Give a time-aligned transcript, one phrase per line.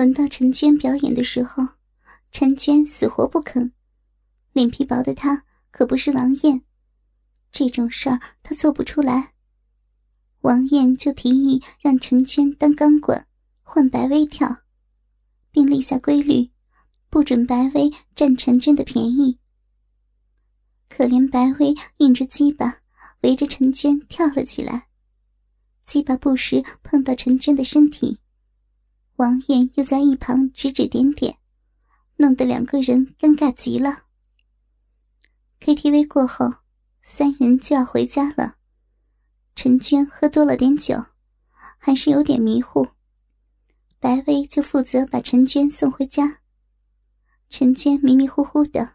[0.00, 1.62] 轮到陈娟表演的时候，
[2.32, 3.70] 陈娟死活不肯。
[4.54, 6.62] 脸皮薄的她可不是王艳，
[7.52, 9.34] 这种事儿她做不出来。
[10.40, 13.26] 王艳就提议让陈娟当钢管，
[13.60, 14.62] 换白薇跳，
[15.50, 16.50] 并立下规律，
[17.10, 19.38] 不准白薇占陈娟的便宜。
[20.88, 22.78] 可怜白薇硬着鸡巴，
[23.20, 24.88] 围着陈娟跳了起来，
[25.84, 28.18] 鸡巴不时碰到陈娟的身体。
[29.20, 31.36] 王艳又在一旁指指点点，
[32.16, 34.04] 弄得两个人尴尬极了。
[35.60, 36.50] KTV 过后，
[37.02, 38.56] 三人就要回家了。
[39.54, 41.04] 陈娟喝多了点酒，
[41.76, 42.88] 还是有点迷糊。
[43.98, 46.38] 白薇就负责把陈娟送回家。
[47.50, 48.94] 陈娟迷迷糊糊的，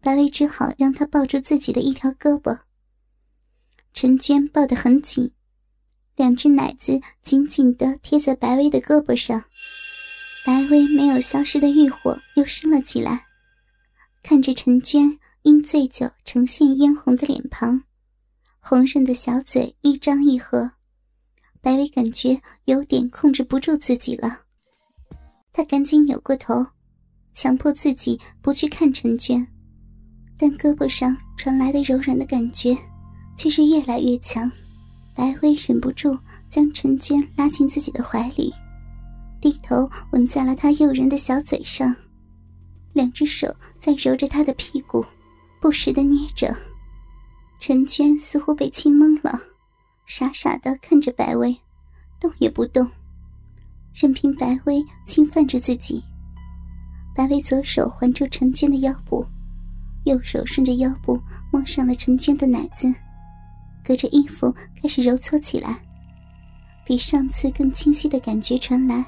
[0.00, 2.58] 白薇只好让她抱住自己的一条胳膊。
[3.94, 5.35] 陈娟抱得很紧。
[6.16, 9.44] 两只奶子紧紧地贴在白薇的胳膊上，
[10.46, 13.22] 白薇没有消失的欲火又升了起来。
[14.22, 17.82] 看着陈娟因醉酒呈现嫣红的脸庞，
[18.60, 20.72] 红润的小嘴一张一合，
[21.60, 24.40] 白薇感觉有点控制不住自己了。
[25.52, 26.66] 她赶紧扭过头，
[27.34, 29.46] 强迫自己不去看陈娟，
[30.38, 32.76] 但胳膊上传来的柔软的感觉
[33.36, 34.50] 却是越来越强。
[35.16, 38.52] 白薇忍不住将陈娟拉进自己的怀里，
[39.40, 41.96] 低头吻在了她诱人的小嘴上，
[42.92, 45.02] 两只手在揉着她的屁股，
[45.58, 46.54] 不时的捏着。
[47.58, 49.40] 陈娟似乎被亲懵了，
[50.04, 51.56] 傻傻的看着白薇，
[52.20, 52.86] 动也不动，
[53.94, 56.04] 任凭白薇侵犯着自己。
[57.14, 59.24] 白薇左手环住陈娟的腰部，
[60.04, 61.18] 右手顺着腰部
[61.50, 62.94] 摸上了陈娟的奶子。
[63.86, 65.80] 隔着衣服开始揉搓起来，
[66.84, 69.04] 比上次更清晰的感觉传来。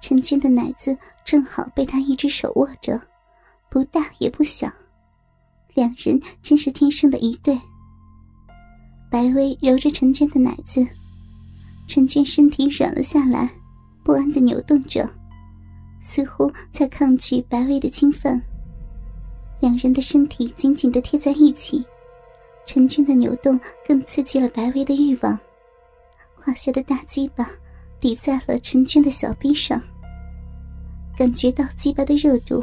[0.00, 3.00] 陈娟的奶子正好被他一只手握着，
[3.70, 4.68] 不大也不小，
[5.74, 7.56] 两人真是天生的一对。
[9.10, 10.84] 白薇揉着陈娟的奶子，
[11.86, 13.48] 陈娟身体软了下来，
[14.04, 15.08] 不安的扭动着，
[16.02, 18.42] 似乎在抗拒白薇的侵犯。
[19.60, 21.84] 两人的身体紧紧的贴在一起。
[22.68, 25.40] 陈娟的扭动更刺激了白薇的欲望，
[26.34, 27.48] 胯下的大鸡巴
[27.98, 29.82] 抵在了陈娟的小臂上。
[31.16, 32.62] 感觉到鸡巴的热度，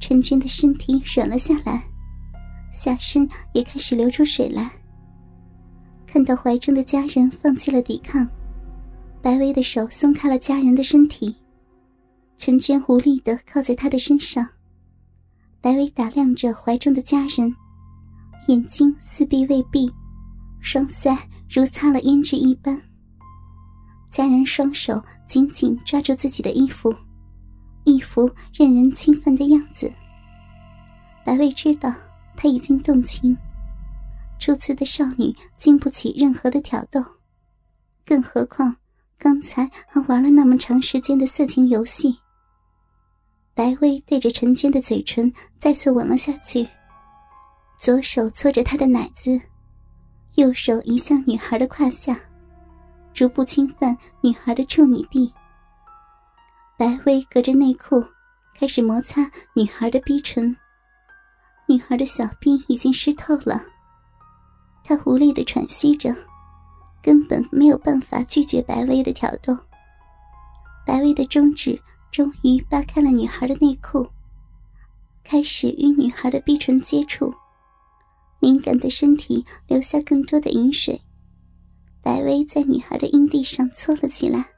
[0.00, 1.82] 陈娟的身体软了下来，
[2.72, 4.70] 下身也开始流出水来。
[6.06, 8.24] 看到怀中的家人放弃了抵抗，
[9.20, 11.34] 白薇的手松开了家人的身体，
[12.38, 14.46] 陈娟无力的靠在他的身上。
[15.60, 17.52] 白薇打量着怀中的家人。
[18.48, 19.90] 眼睛似闭未闭，
[20.60, 22.80] 双腮如擦了胭脂一般。
[24.10, 26.94] 家人双手紧紧抓住自己的衣服，
[27.84, 29.92] 一副任人侵犯的样子。
[31.24, 31.92] 白薇知道
[32.36, 33.36] 他已经动情，
[34.38, 37.04] 初次的少女经不起任何的挑逗，
[38.04, 38.76] 更何况
[39.18, 42.16] 刚才还玩了那么长时间的色情游戏。
[43.54, 46.66] 白薇对着陈娟的嘴唇再次吻了下去。
[47.76, 49.40] 左手搓着她的奶子，
[50.34, 52.18] 右手移向女孩的胯下，
[53.12, 55.32] 逐步侵犯女孩的处女地。
[56.76, 58.04] 白薇隔着内裤
[58.58, 60.56] 开始摩擦女孩的逼唇，
[61.66, 63.62] 女孩的小臂已经湿透了，
[64.82, 66.14] 她无力的喘息着，
[67.02, 69.56] 根本没有办法拒绝白薇的挑逗。
[70.86, 74.06] 白薇的中指终于扒开了女孩的内裤，
[75.22, 77.32] 开始与女孩的逼唇接触。
[78.46, 81.02] 敏感的身体留下更多的饮水，
[82.00, 84.52] 白薇在女孩的阴蒂上搓了起来。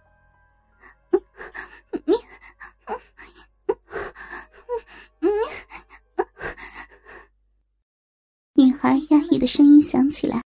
[8.53, 10.43] 女孩压抑的声音响起来，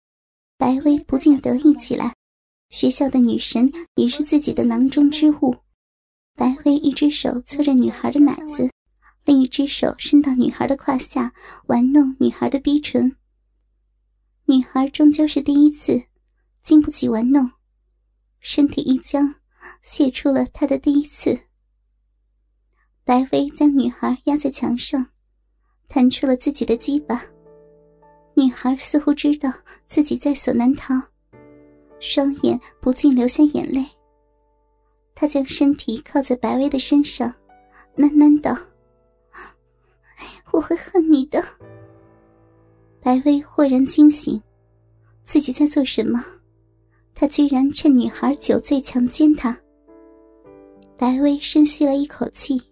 [0.56, 2.14] 白薇不禁得意起来。
[2.70, 5.56] 学校的女神也是自己的囊中之物。
[6.36, 8.70] 白薇一只手搓着女孩的奶子，
[9.24, 11.32] 另一只手伸到女孩的胯下，
[11.66, 13.16] 玩弄女孩的逼唇。
[14.46, 16.02] 女孩终究是第一次，
[16.62, 17.48] 经不起玩弄，
[18.40, 19.36] 身体一僵，
[19.82, 21.38] 泄出了她的第一次。
[23.04, 25.06] 白薇将女孩压在墙上，
[25.88, 27.24] 弹出了自己的鸡巴。
[28.34, 29.52] 女孩似乎知道
[29.86, 30.94] 自己在所难逃，
[32.00, 33.86] 双眼不禁流下眼泪。
[35.14, 37.32] 她将身体靠在白薇的身上，
[37.96, 38.56] 喃喃道
[40.52, 41.44] ：“我会恨你的。”
[43.04, 44.40] 白薇豁然惊醒，
[45.24, 46.24] 自己在做什么？
[47.12, 49.58] 他居然趁女孩酒醉强奸她！
[50.96, 52.62] 白薇深吸了一口气，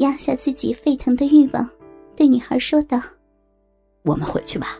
[0.00, 1.66] 压下自己沸腾的欲望，
[2.14, 3.00] 对女孩说道
[4.04, 4.78] ：“我们回去吧。”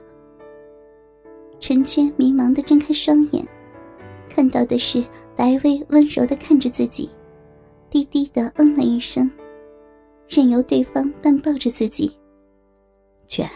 [1.58, 3.42] 陈娟迷茫的睁开双眼，
[4.28, 5.02] 看到的是
[5.34, 7.10] 白薇温柔的看着自己，
[7.88, 9.30] 低低的嗯了一声，
[10.28, 12.14] 任由对方半抱着自己。
[13.26, 13.48] 娟，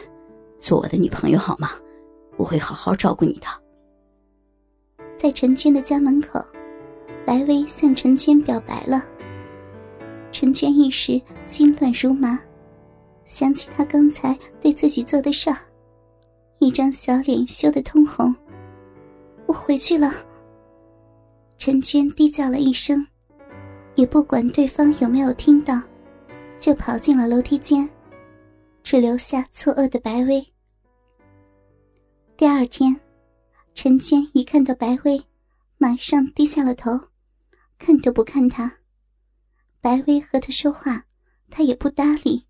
[0.62, 1.70] 做我的女朋友好吗？
[2.36, 3.46] 我会好好照顾你的。
[5.16, 6.40] 在陈娟的家门口，
[7.26, 9.04] 白薇向陈娟表白了。
[10.30, 12.38] 陈娟一时心乱如麻，
[13.24, 15.56] 想起他刚才对自己做的事儿，
[16.60, 18.34] 一张小脸羞得通红。
[19.46, 20.12] 我回去了。
[21.58, 23.04] 陈娟低叫了一声，
[23.96, 25.80] 也不管对方有没有听到，
[26.60, 27.88] 就跑进了楼梯间，
[28.82, 30.46] 只留下错愕的白薇。
[32.36, 33.00] 第二天，
[33.74, 35.22] 陈娟一看到白薇，
[35.78, 36.90] 马上低下了头，
[37.78, 38.78] 看都不看他。
[39.80, 41.04] 白薇和他说话，
[41.50, 42.46] 他也不搭理。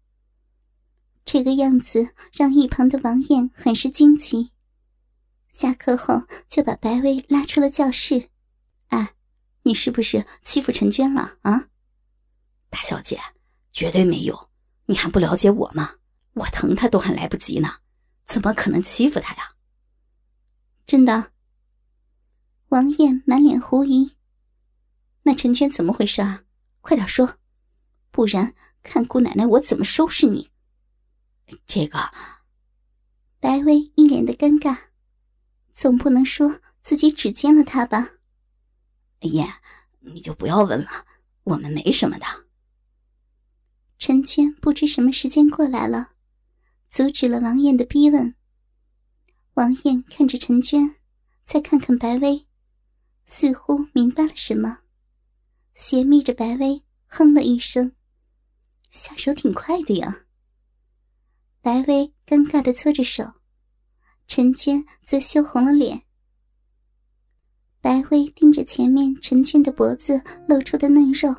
[1.25, 4.51] 这个样子让一旁的王艳很是惊奇。
[5.51, 8.31] 下课后就把白薇拉出了教室。
[8.89, 9.15] 哎，
[9.63, 11.69] 你是不是欺负陈娟了啊？
[12.71, 13.21] 大小姐，
[13.73, 14.49] 绝对没有。
[14.87, 15.91] 你还不了解我吗？
[16.35, 17.77] 我疼他都还来不及呢，
[18.27, 19.55] 怎么可能欺负他呀？
[20.87, 21.33] 真的。
[22.69, 24.17] 王艳满脸狐疑。
[25.23, 26.45] 那陈娟怎么回事啊？
[26.81, 27.37] 快点说，
[28.11, 30.51] 不然看姑奶奶我怎么收拾你。
[31.67, 31.99] 这个，
[33.39, 34.77] 白薇一脸的尴尬，
[35.71, 38.13] 总不能说自己只见了他吧？
[39.21, 39.53] 燕，
[40.01, 41.07] 你就不要问了，
[41.45, 42.27] 我们没什么的。
[43.99, 46.12] 陈娟不知什么时间过来了，
[46.93, 48.35] 阻止了王艳的逼问。
[49.55, 50.97] 王艳看着陈娟，
[51.43, 52.47] 再看看白薇，
[53.27, 54.81] 似乎明白了什么，
[55.75, 57.93] 斜眯着白薇，哼了一声
[58.93, 60.27] ：“下手挺快的呀。”
[61.63, 63.25] 白薇尴尬的搓着手，
[64.27, 66.03] 陈娟则羞红了脸。
[67.81, 71.35] 白薇盯着前面陈娟的脖子露出的嫩肉，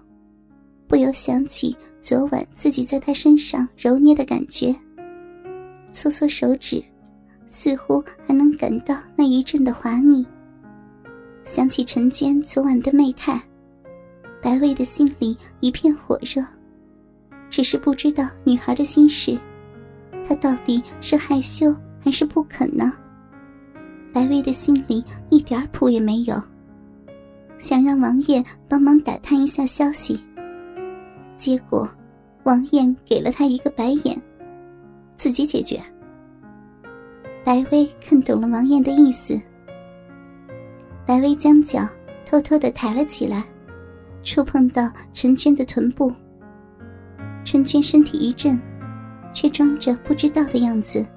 [0.88, 4.76] 不由想起昨晚自己在她身上揉捏的感觉，
[5.94, 6.84] 搓搓手指。
[7.48, 10.26] 似乎还能感到那一阵的滑腻。
[11.44, 13.40] 想起陈娟昨晚的媚态，
[14.42, 16.44] 白薇的心里一片火热，
[17.52, 19.38] 只是不知道女孩的心事，
[20.28, 21.72] 她到底是害羞
[22.04, 22.92] 还是不肯呢？
[24.12, 26.42] 白薇的心里一点谱也没有，
[27.60, 30.20] 想让王爷帮忙打探一下消息，
[31.38, 31.88] 结果
[32.46, 34.20] 王爷给了他一个白眼，
[35.24, 35.82] 自己解决。
[37.46, 39.40] 白薇看懂了王艳的意思，
[41.06, 41.88] 白薇将脚
[42.26, 43.42] 偷偷的抬了起来，
[44.22, 46.12] 触碰到陈娟的臀部。
[47.46, 48.60] 陈娟身体一震，
[49.32, 51.08] 却装着不知道的样子，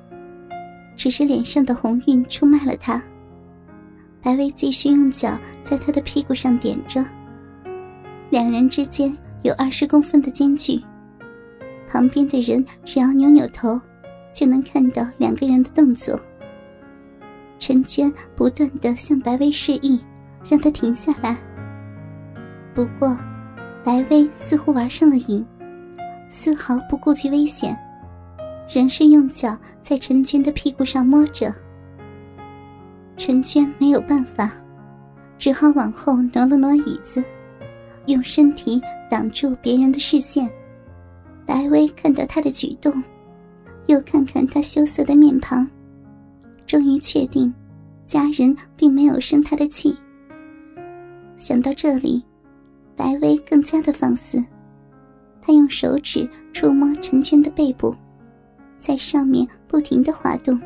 [0.94, 3.02] 只是脸上的红晕出卖了她。
[4.22, 7.04] 白薇继续用脚在他的屁股上点着，
[8.30, 9.12] 两人之间
[9.42, 10.80] 有二十公分的间距，
[11.90, 13.80] 旁边的人只要扭扭头。
[14.36, 16.20] 就能看到两个人的动作。
[17.58, 19.98] 陈娟不断的向白薇示意，
[20.44, 21.34] 让他停下来。
[22.74, 23.16] 不过，
[23.82, 25.42] 白薇似乎玩上了瘾，
[26.28, 27.74] 丝毫不顾及危险，
[28.68, 31.50] 仍是用脚在陈娟的屁股上摸着。
[33.16, 34.52] 陈娟没有办法，
[35.38, 37.24] 只好往后挪了挪椅子，
[38.04, 40.46] 用身体挡住别人的视线。
[41.46, 43.02] 白薇看到他的举动。
[43.86, 45.68] 又看看他羞涩的面庞，
[46.66, 47.52] 终于确定，
[48.04, 49.96] 家人并没有生他的气。
[51.36, 52.24] 想到这里，
[52.96, 54.42] 白薇更加的放肆。
[55.40, 57.94] 他用手指触摸陈娟的背部，
[58.76, 60.60] 在上面不停的滑动。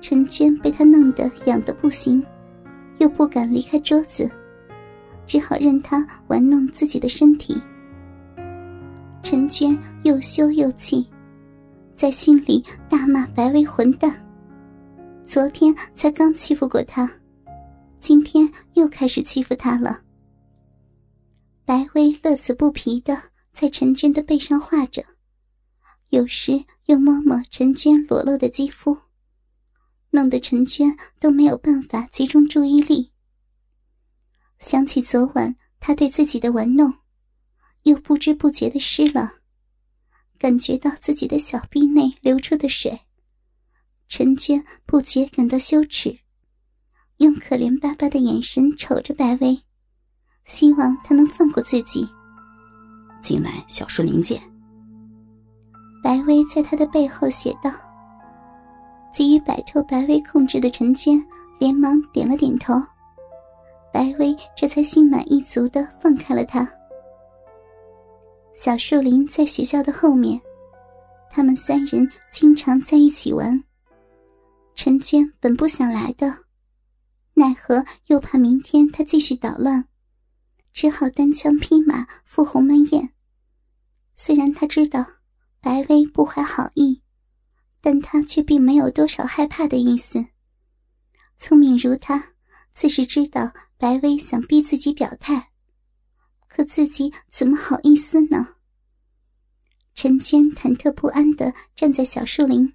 [0.00, 2.24] 陈娟被他弄得痒得不行，
[2.98, 4.28] 又不敢离开桌子，
[5.26, 7.60] 只好任他玩弄自己的身体。
[9.22, 11.06] 陈娟又羞又气。
[11.98, 14.24] 在心里大骂白薇混蛋，
[15.24, 17.10] 昨天才刚欺负过他，
[17.98, 20.00] 今天又开始欺负他了。
[21.64, 25.04] 白薇乐此不疲的在陈娟的背上画着，
[26.10, 28.96] 有时又摸摸陈娟裸露的肌肤，
[30.10, 33.10] 弄得陈娟都没有办法集中注意力。
[34.60, 36.94] 想起昨晚他对自己的玩弄，
[37.82, 39.37] 又不知不觉的湿了。
[40.38, 42.98] 感觉到自己的小臂内流出的水，
[44.08, 46.16] 陈娟不觉感到羞耻，
[47.16, 49.60] 用可怜巴巴的眼神瞅着白薇，
[50.44, 52.08] 希望他能放过自己。
[53.20, 54.40] 今晚小树林见。
[56.02, 57.70] 白薇在他的背后写道。
[59.10, 61.20] 急于摆脱白薇控制的陈娟
[61.58, 62.74] 连忙点了点头，
[63.92, 66.70] 白薇这才心满意足的放开了他。
[68.60, 70.40] 小树林在学校的后面，
[71.30, 73.62] 他们三人经常在一起玩。
[74.74, 76.44] 陈娟本不想来的，
[77.34, 79.84] 奈何又怕明天他继续捣乱，
[80.72, 83.10] 只好单枪匹马赴鸿门宴。
[84.16, 85.06] 虽然他知道
[85.60, 87.00] 白薇不怀好意。
[87.80, 90.26] 但他却并没有多少害怕的意思。
[91.36, 92.32] 聪明如他，
[92.72, 95.50] 自是知道白薇想逼自己表态，
[96.58, 98.56] 可自己怎么好意思呢？
[99.94, 102.74] 陈娟忐忑不安地站在小树林，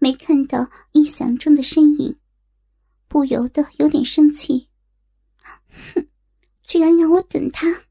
[0.00, 2.18] 没看到臆想中的身影，
[3.06, 4.70] 不由得有点生气。
[5.94, 6.08] 哼，
[6.64, 7.84] 居然让我等他！